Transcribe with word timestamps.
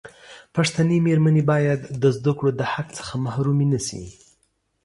پښتنې 0.55 0.97
مېرمنې 1.07 1.43
باید 1.51 1.81
د 2.01 2.03
زدکړو 2.15 2.49
دحق 2.61 2.87
څخه 2.97 3.13
محرومي 3.25 3.67
نشي. 3.73 4.03